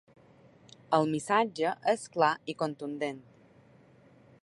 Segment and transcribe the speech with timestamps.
[0.99, 3.25] El missatge és clar i contundent.